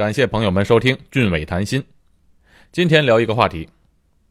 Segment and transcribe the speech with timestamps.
[0.00, 1.84] 感谢朋友们收听俊伟谈心。
[2.72, 3.68] 今天聊一个话题，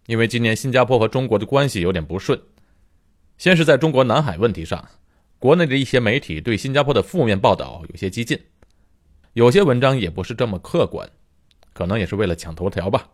[0.08, 2.42] 因为今年新加坡和中国的关系有点不顺。
[3.38, 4.84] 先是在中国南海问题上，
[5.38, 8.40] 国内的一些媒体对新加坡的负面报道有些激进，
[9.34, 11.08] 有些文章也不是这么客观，
[11.72, 13.08] 可能也是为了抢头条吧。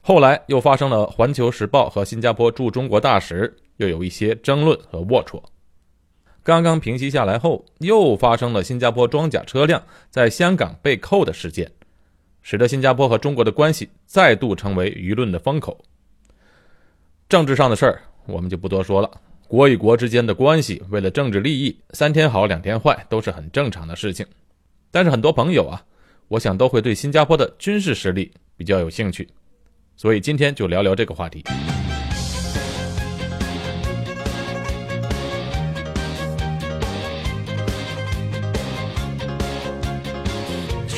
[0.00, 5.40] 后来又发生了《环球时报》和新加坡驻中国大使又有一些争论和龌龊。
[6.44, 11.72] 刚刚平息下来后，又发生了新加坡装甲车辆在香港被扣的事件，
[12.42, 15.82] 使得新加坡和中国的关系再度成为舆论的风口。
[17.30, 19.10] 政治上的事儿我们就不多说了，
[19.48, 24.26] 国与国之间的关系为了政治利益，三天好两天坏都是很正常的事情。
[24.90, 25.82] 但是很多朋友啊，
[26.28, 29.26] 我想都会对新加坡的军事实力比较有兴趣，
[29.96, 31.42] 所以今天就聊聊这个话题。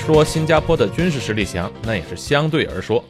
[0.06, 3.04] 说新加坡的军事实力强，那也是相对而说，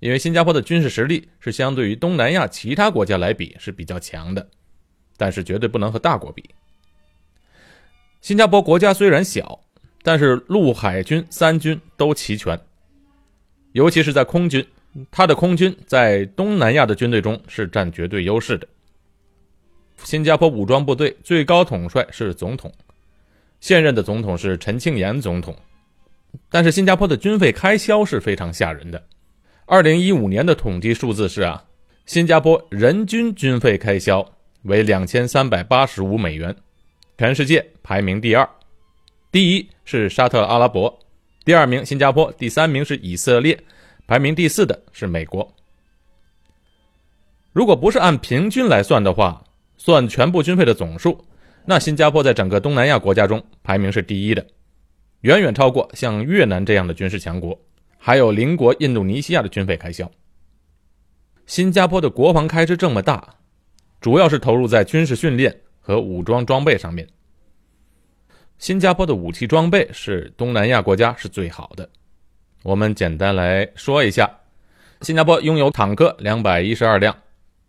[0.00, 4.48] 因为新加坡的军事实力是相对于东南亚其他国家来比是比较强的，
[5.16, 6.50] 但是绝对不能和大国比。
[8.20, 9.60] 新加坡国家虽然小，
[10.02, 12.60] 但是陆海军三军都齐全，
[13.70, 14.66] 尤其是在空军，
[15.12, 18.66] 它的空军在东南亚的军队中是占绝对优势的。
[20.02, 22.74] 新加坡武装部队最高统帅是总统，
[23.60, 25.56] 现任的总统是陈庆炎总统。
[26.50, 29.02] 但是新加坡的军费开销是非常吓人的。
[29.64, 31.64] 二零一五年的统计数字是啊，
[32.06, 34.24] 新加坡人均军费开销
[34.62, 36.54] 为两千三百八十五美元，
[37.18, 38.48] 全世界排名第二，
[39.32, 40.98] 第一是沙特阿拉伯，
[41.44, 43.58] 第二名新加坡，第三名是以色列，
[44.06, 45.52] 排名第四的是美国。
[47.52, 49.42] 如果不是按平均来算的话，
[49.76, 51.24] 算全部军费的总数，
[51.64, 54.46] 那新加坡在整个东南亚国家中排名是第一的。
[55.26, 57.58] 远远超过像越南这样的军事强国，
[57.98, 60.08] 还有邻国印度尼西亚的军费开销。
[61.46, 63.34] 新加坡的国防开支这么大，
[64.00, 67.08] 主要是投入在军事训练和武装装备上面。
[68.58, 71.90] 新加坡的武器装备是东南亚国家是最好的。
[72.62, 74.30] 我们简单来说一下：
[75.00, 77.16] 新加坡拥有坦克两百一十二辆，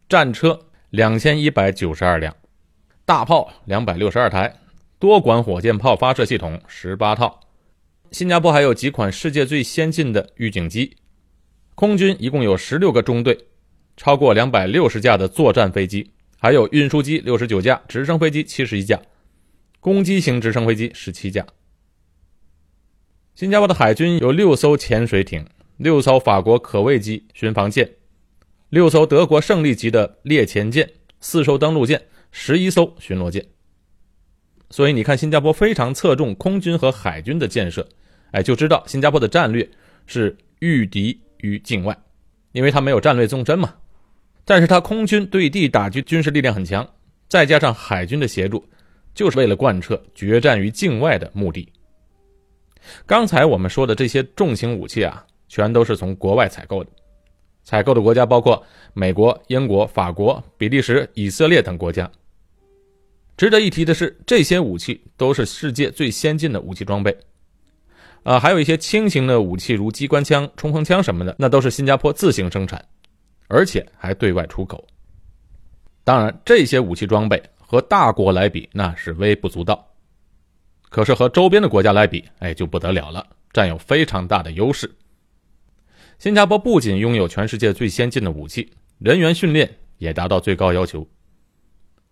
[0.07, 0.59] 战车
[0.91, 2.35] 两千一百九十二辆，
[3.03, 4.57] 大炮两百六十二台，
[4.99, 7.39] 多管火箭炮发射系统十八套。
[8.11, 10.97] 新加坡还有几款世界最先进的预警机，
[11.75, 13.47] 空军一共有十六个中队，
[13.95, 19.01] 超过两百六十架的作战飞机，还有运输机六十九架，直升飞机七十一架，
[19.79, 21.45] 攻击型直升飞机十七架。
[23.35, 25.45] 新加坡的海军有六艘潜水艇，
[25.77, 27.95] 六艘法国可畏级巡防舰，
[28.69, 33.45] 六艘德国胜利级的猎潜舰，四艘登陆舰，十一艘巡逻舰。
[34.69, 37.87] 所以你看，新加坡非常侧重空军和海军的建设，
[38.31, 39.67] 哎，就知道新加坡的战略
[40.05, 41.97] 是御敌于境外，
[42.51, 43.73] 因为它没有战略纵深嘛。
[44.43, 46.87] 但是它空军对地打击军事力量很强，
[47.27, 48.63] 再加上海军的协助，
[49.13, 51.71] 就是为了贯彻决战于境外的目的。
[53.05, 56.89] 刚才我们说的这些重型武器啊，全都是从国外采购的，
[57.63, 58.61] 采购的国家包括
[58.93, 62.09] 美国、英国、法国、比利时、以色列等国家。
[63.37, 67.15] 值得一提的是，这些武器都是世界最先进的武器装备，
[68.23, 72.83] 啊，还有一些轻型的武器，如机关枪、冲锋枪什么的，那都是新加坡自行生产，
[73.47, 74.83] 而且还对外出口。
[76.03, 79.87] 当然，这些武器装备和大国来比，那是微不足道，
[80.89, 83.23] 可是和周边的国家来比，哎，就不得了了，
[83.53, 84.89] 占有非常大的优势。
[86.17, 91.07] 新加坡不仅拥有全世界最先进的武器，人员训练也达到最高要求。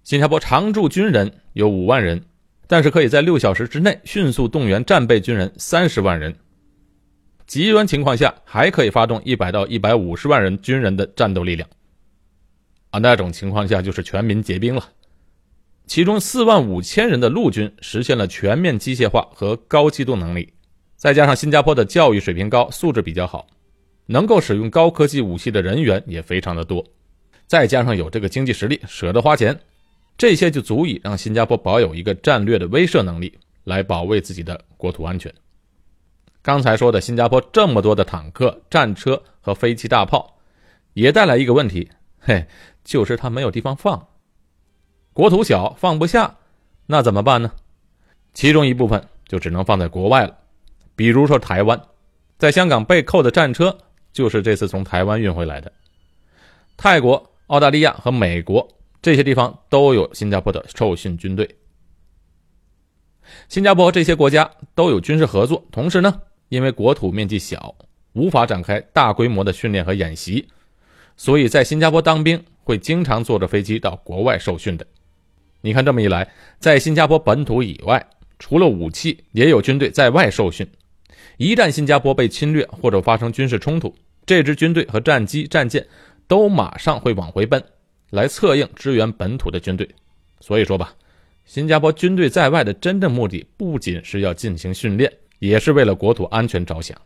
[0.06, 2.24] 新加坡常驻军人有五万人，
[2.68, 6.34] 但是可以在六小时之内迅速动员战备军人三十万人。
[7.48, 11.68] 极端情况下，还可以发动一百到一百五十万人军人的战斗力量。
[12.92, 14.90] 啊，那种情况下就是全民皆兵了。
[15.88, 20.54] 其中四万五千人的陆军实现了全面机械化和高机动能力，
[20.96, 23.48] 再加上新加坡的教育水平高、素质比较好，
[24.06, 26.86] 能够使用高科技武器的人员也非常的多，
[27.48, 29.60] 再加上有这个经济实力，舍得花钱。
[30.18, 35.34] 这些就足以让新加坡保有一个战略的威慑能力，来保卫自己的国土安全。
[36.42, 40.38] 刚才说的新加坡这么多的坦克、战车和飞机大炮，
[40.94, 41.90] 也带来一个问题，
[42.20, 42.46] 嘿，
[42.84, 44.08] 就是它没有地方放。
[45.12, 46.38] 国土小，放不下，
[46.86, 47.52] 那怎么办呢？
[48.34, 50.38] 其中一部分就只能放在国外了，
[50.96, 51.82] 比如说台湾，
[52.38, 53.78] 在香港被扣的战车
[54.14, 55.72] 就是这次从台湾运回来的。
[56.78, 58.75] 泰国、澳大利亚和美国。
[59.06, 61.48] 这些地方都有新加坡的受训军队。
[63.48, 67.76] 新加坡这些国家都有军事合作，同时呢，因为国土面积小，
[68.14, 70.48] 无法展开大规模的训练和演习，
[71.16, 74.84] 所以在新加坡当兵会经常坐着飞机到国外受训的。
[75.62, 78.04] 你看，这么一来，在新加坡本土以外，
[78.40, 80.68] 除了武器，也有军队在外受训。
[81.38, 83.94] 一旦新加坡被侵略或者发生军事冲突，
[84.26, 85.86] 这支军队和战机、战舰
[86.28, 87.64] 都马上会往回奔，
[88.16, 89.88] 来策应支援本土的军队。
[90.40, 90.96] 所以说吧，
[91.46, 95.12] 新加坡军队在外的真正目的，不仅是要进行训练。
[95.40, 96.98] 也是为了国土安全着想。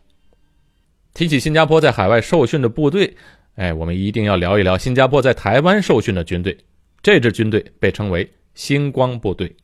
[1.12, 3.16] 提起新加坡在海外受训的部队，
[3.56, 6.56] 哎，我们一定要聊一聊新加坡在台湾受训的军队。
[7.02, 9.56] 这支军队被称为星光部队。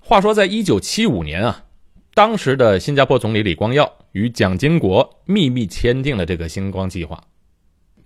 [0.00, 1.64] 话说，在一九七五年啊，
[2.12, 7.24] 当时的新加坡总理李光耀与蒋经国秘密签订了这个星光计划，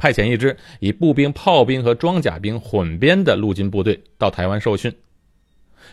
[0.02, 4.92] 派遣一支以步兵、炮兵和装甲兵混编的陆军部队到台湾受训。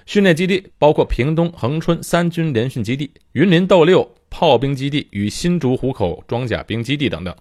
[0.07, 7.35] 训练基地包括屏东恒春三军联训基地、云林斗六炮兵基地与新竹湖口装甲兵基地等等。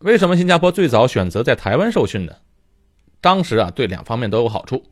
[0.00, 2.32] 为什么新加坡最早选择在台湾受训呢？
[3.20, 4.82] 当时啊，对两方面都有好处。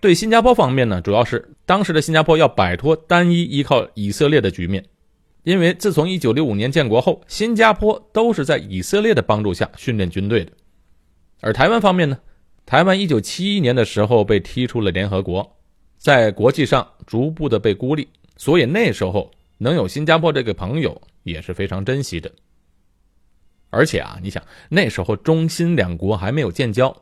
[0.00, 4.84] 对新加坡方面呢，主要是当时的新加坡要摆脱单一依靠以色列的局面，
[5.44, 10.50] 因为自从1965年建国后，新加坡都是在以色列的帮助下训练军队的。
[11.40, 12.18] 而台湾方面呢，
[12.66, 15.56] 台湾1971年的时候被踢出了联合国。
[15.96, 18.06] 在国际上逐步的被孤立，
[18.36, 22.30] 所以那时候能有新加坡这个朋友也是非常珍惜的。
[23.70, 26.94] 而且啊，你想那时候中新两国还没有建交，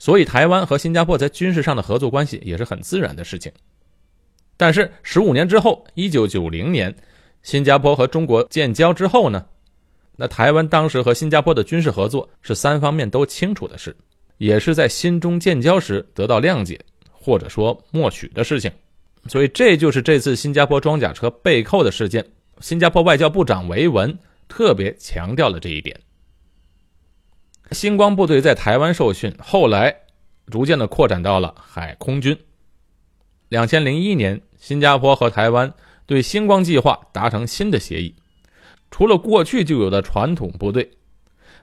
[0.00, 3.52] 所以台湾和新加坡在军事上的合作关系也是很自然的事情。
[4.56, 6.92] 但是十五年之后，一九九零年，
[7.44, 9.46] 新加坡和中国建交之后呢，
[10.16, 13.96] 那台湾当时和新加坡的军事合作是三方面都清楚的事，
[14.38, 16.80] 也是在新中建交时得到谅解。
[17.26, 18.70] 或者说默许的事情，
[19.28, 22.22] 所以这就是这次新加坡装甲车被扣的事件。
[22.60, 25.98] 新加坡外交部长维文特别强调了这一点。
[27.70, 29.96] 星光部队在台湾受训，后来
[30.50, 32.38] 逐渐的扩展到了海空军。
[33.48, 35.72] 两千零一年，新加坡和台湾
[36.06, 38.14] 对星光计划达成新的协议，
[38.90, 40.90] 除了过去就有的传统部队，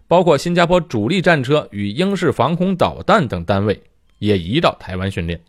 [0.07, 3.81] 包括新加坡主力战车与英式防空导弹等单位，
[4.19, 5.39] 也移到台湾训练。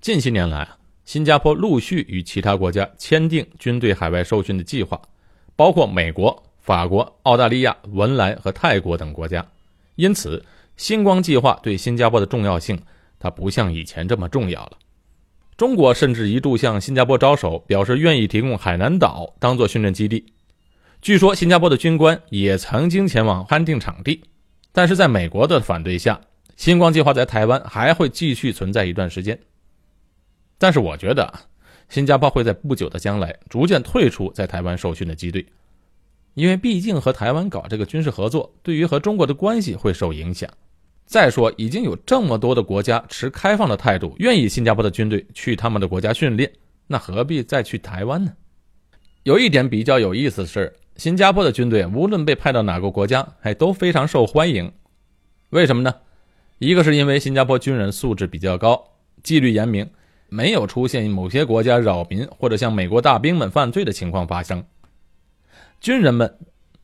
[0.00, 5.00] 近些年来啊，新加坡陆续与其他国家签订军队海外受训的计划，
[5.56, 9.46] 包括美国、法国、澳大利亚、文莱和泰国等国家。
[9.96, 10.44] 因此，
[10.76, 12.80] 星光计划对新加坡的重要性，
[13.18, 14.72] 它不像以前这么重要了。
[15.62, 20.32] 中国甚至一度向新加坡招手，表示愿意提供海南岛当做训练基地。
[21.00, 24.24] 据说，新加坡的军官也曾经前往勘定场地，
[24.72, 26.20] 但是在美国的反对下，
[26.56, 29.38] 星光计划在台湾还会继续存在一段时间。
[30.58, 31.32] 但是我觉得，
[31.88, 35.46] 新加坡会在不久的将来逐渐退出在台湾受训的机队，
[36.34, 40.50] 因为毕竟和台湾搞这个军事合作，对于和中国的关系会受影响。
[41.12, 46.50] 再说，已经有这么多的国家持开放的态度，愿意新加坡的军队去他们的国家训练，
[46.86, 48.32] 那何必再去台湾呢？
[49.22, 54.72] 有一点比较有意思的是，新加坡的军队无论被派到哪个国家，还都非常受欢迎。
[55.50, 55.94] 为什么呢？
[56.56, 58.82] 一个是因为新加坡军人素质比较高，
[59.22, 59.86] 纪律严明。
[60.30, 64.64] 没有出现某些国家扰民或者像美国大兵们犯罪的情况发生。
[65.78, 66.38] 军人们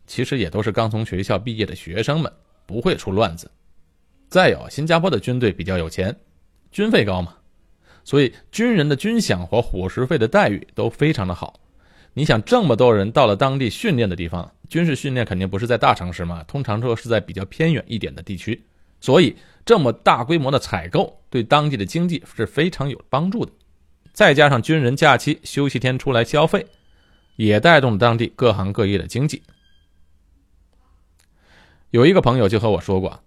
[0.07, 2.31] 其实也都是刚从学校毕业的学生们，
[2.67, 3.51] 不会出乱子。
[4.29, 6.15] 再有，新加坡的军队比较有钱，
[6.71, 7.37] 军费高嘛，
[8.05, 11.61] 所以军人的军饷和伙食费的待遇都非常的好。
[12.15, 18.61] 你想，这么多人到了当地训练的地方，军事训练肯定不是在大城市嘛，通常说是在比较偏远一点的地区。
[19.01, 23.53] 所以，这么大规模的采购对当地的经济是非常有帮助的。
[24.13, 26.67] 再加上军人假期、休息天出来消费，
[27.37, 29.43] 也带动了当地各行各业的经济。
[31.91, 33.23] 有一个朋友就和我说过：“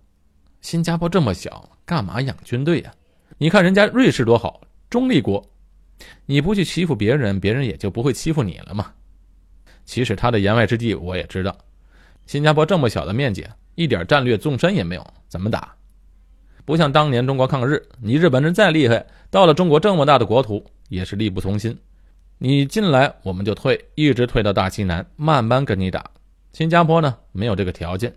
[0.61, 2.93] 新加坡这么小，干嘛养军队呀？
[3.37, 5.43] 你看人家瑞士多好，中立国，
[6.25, 8.93] 你不去欺负别人，别人也就不会欺负你了嘛。”
[9.83, 11.57] 其实他的言外之意我也知道，
[12.27, 13.45] 新加坡这么小的面积。
[13.75, 15.73] 一点战略纵深也没有，怎么打？
[16.65, 21.75] 不像当年中国抗日，你日本人再厉害，到了中国这么大的国土，也是力不从心。
[22.37, 26.11] 你进来我们就退，一直退到大西南，慢慢跟你打。
[26.51, 28.13] 新加坡呢，没有这个条件。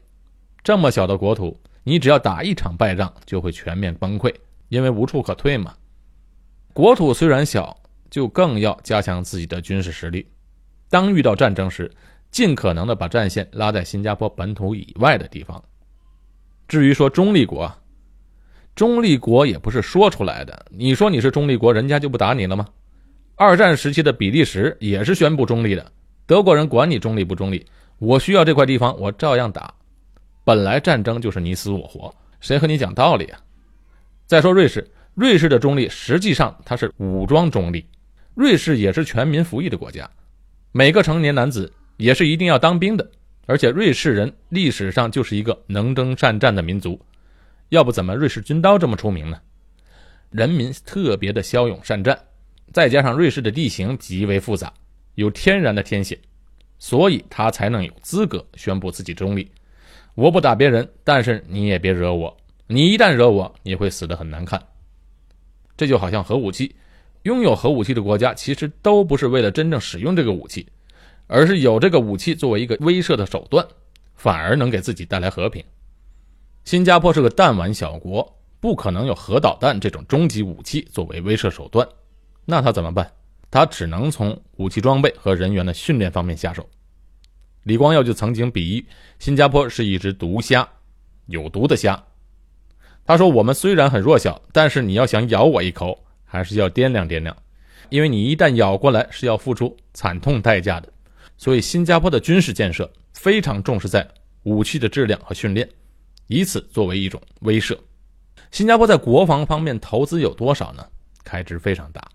[0.62, 4.34] 这么小的国土，你只要打一场败仗，就会全面崩溃，
[4.68, 5.74] 因为无处可退嘛。
[6.72, 7.76] 国土虽然小，
[8.10, 10.26] 就更要加强自己的军事实力。
[10.88, 11.90] 当遇到战争时，
[12.30, 15.62] 尽可能的把战线拉在新加坡本土以外的地方。
[16.66, 17.72] 至于说中立国，
[18.74, 20.66] 中立国也不是说出来的。
[20.70, 22.66] 你说你是中立国，人家就不打你了吗？
[23.36, 25.92] 二战时期的比利时也是宣布中立的，
[26.24, 27.66] 德国人管你中立不中立，
[27.98, 29.74] 我需要这块地方，我照样打。
[30.44, 33.40] 本来战争就是你死我活，谁和你讲道理啊？
[34.26, 37.86] 再说瑞士，瑞士的中立实际上它是武装中立，
[38.34, 40.08] 瑞士也是全民服役的国家，
[40.72, 43.10] 每个成年男子也是一定要当兵的。
[43.46, 46.98] 而且瑞士人历史上就是一个能征善战的民族，
[47.68, 49.38] 要不怎么瑞士军刀这么出名呢？
[50.30, 52.18] 人民特别的骁勇善战，
[52.72, 54.72] 再加上瑞士的地形极为复杂，
[55.14, 56.18] 有天然的天险，
[56.78, 59.50] 所以他才能有资格宣布自己中立。
[60.14, 64.62] 我不打别人，但是你也别惹我，你一旦惹我，你会死得很难看。
[65.76, 66.74] 这就好像核武器，
[67.22, 70.66] 拥有核武器的国家其实都不是为了真正使用这个武器。
[71.26, 73.66] 而是有这个武器作为一个威慑的手段，
[74.14, 75.64] 反而能给自己带来和平。
[76.64, 78.30] 新加坡是个弹丸小国，
[78.60, 81.88] 不可能有核导弹这种终极武器作为威慑手段，
[82.44, 83.10] 那他怎么办？
[83.50, 86.68] 他只能从武器装备和人员的训练方面下手。
[87.64, 88.86] 李光耀就曾经比喻
[89.18, 90.68] 新加坡是一只毒虾，
[91.26, 92.04] 有毒的虾。
[93.06, 97.36] 他说：“我们虽然很弱小，但是你要想咬我一口，还是要掂量掂量，
[97.90, 100.90] 因为你一旦咬过来，是要付出惨痛代价的。”
[101.36, 104.08] 所以，新加坡的军事建设非常重视在
[104.44, 105.68] 武器的质量和训练，
[106.28, 107.76] 以此作为一种威慑。
[108.50, 110.86] 新加坡在国防方面投资有多少呢？
[111.24, 112.06] 开支非常大。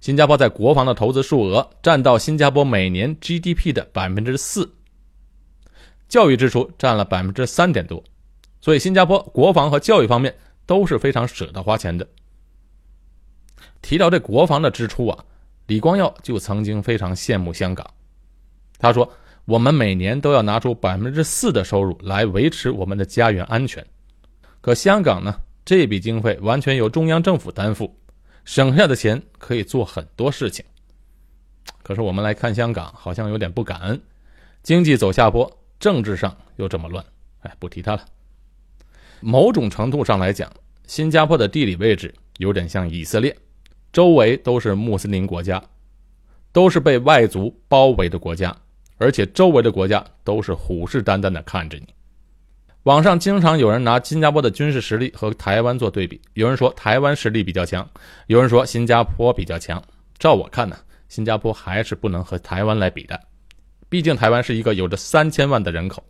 [0.00, 4.70] 新加坡在国防的投资数额占到新加坡每年 GDP 的百分之四，
[6.08, 8.02] 教育支出占了百分之三点多。
[8.60, 10.34] 所以，新加坡国防和教育方面
[10.66, 12.06] 都是非常舍得花钱的。
[13.82, 15.24] 提到这国防的支出啊，
[15.66, 17.88] 李光耀就曾经非常羡慕香港。
[18.78, 19.12] 他说
[19.46, 23.84] ：“我们每年都要拿出百分之四的收入来维持我们的家园安全，
[24.60, 25.34] 可香港呢？
[25.64, 27.94] 这笔经费完全由中央政府担负，
[28.48, 30.64] 省下的钱可以做很多事情。
[31.82, 34.00] 可是我们来看香港，好像有点不感恩，
[34.62, 37.04] 经济走下坡，政治上又这么乱。
[37.40, 38.02] 哎，不提他了。
[39.20, 40.50] 某种程度上来讲，
[40.86, 43.36] 新加坡的地理位置有点像以色列，
[43.92, 45.62] 周围都是穆斯林国家，
[46.50, 48.56] 都是被外族包围的国家。”
[48.96, 51.86] 而且周围的国家都是虎视眈眈的看着你。
[52.88, 57.86] 网上经常有人拿新加坡的军事实力和台湾做对比，有人说台湾实力比较强，
[58.28, 59.82] 有人说新加坡比较强。
[60.18, 60.74] 照我看呢，
[61.06, 63.20] 新加坡还是不能和台湾来比的，
[63.90, 66.02] 毕竟台湾是一个有着三千万的人口。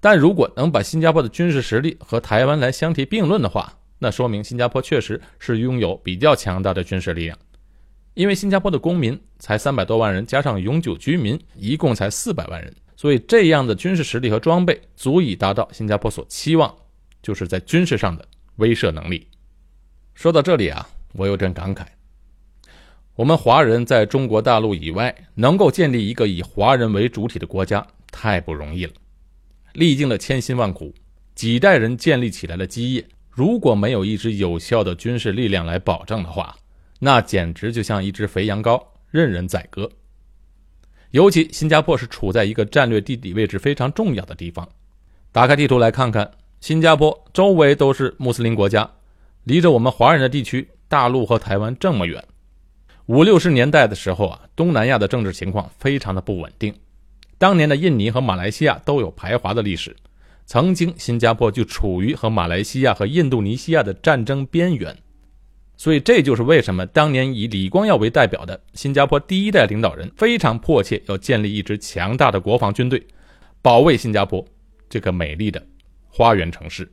[0.00, 7.38] 但如果能把新加坡的军事实力和台湾来相提并论的话，那说明新加坡确实是拥有比较强大的军事力量。
[8.14, 16.74] 因为新加坡的公民才三百多万人，加上永久居民一共才四百万人，所以这样的军事实力和装备足以达到新加坡所期望，
[17.22, 18.26] 就是在军事上的
[18.56, 19.28] 威慑能力。
[20.14, 21.84] 说到这里啊，我有点感慨：
[23.14, 28.92] 我们华人在中国大陆以外能够建立一个以华人为主体的国家，太不容易了。
[29.74, 30.94] 历经了千辛万苦，
[31.34, 36.56] 几代人建立起来的基业，如果没有一支有效的军事力量来保证的话，
[36.98, 39.90] 那简直就像一只肥羊羔，任人宰割。
[41.16, 44.68] 尤其新加坡是处在一个战略地理位置非常重要的地方。
[45.32, 46.30] 打开地图来看看，
[46.60, 48.86] 新加坡周围都是穆斯林国家，
[49.44, 52.22] 离着我们华人的地区大陆和台湾这么远。
[53.06, 56.74] 五六十年代的时候啊，东南亚的政治情况非常的不稳定。
[57.38, 59.96] 当年的印尼和马来西亚都有排华的历史，
[60.44, 64.94] 曾经新加坡就处于和马来西亚和印度尼西亚的战争边缘。
[65.78, 73.06] 所以，这就是为什么当年以李光耀为代表的新加坡第一代领导人非常迫切要建立一支强大的国防军队，
[73.60, 74.42] 保卫新加坡
[74.88, 75.62] 这个美丽的
[76.08, 76.90] 花园城市。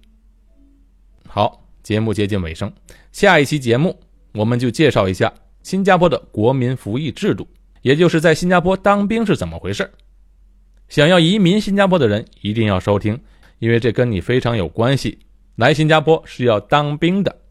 [1.26, 2.72] 好，节目接近尾声，
[3.14, 3.98] 下一期节目
[4.34, 7.48] 我们就介绍一下新加坡的国民服役制度，
[7.84, 9.90] 也就是在新加坡当兵是怎么回事。
[10.90, 13.18] 想要移民新加坡的人一定要收听，
[13.60, 15.20] 因为这跟你非常有关系。
[15.56, 17.43] 来新加坡是要当兵的。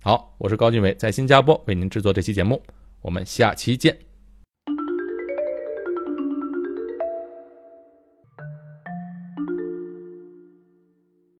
[0.00, 2.62] 好，我是高俊伟，在新加坡为您制作这期节目，
[3.02, 4.07] 我们下期见。